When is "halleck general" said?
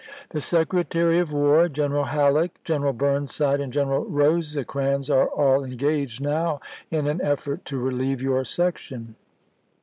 2.05-2.91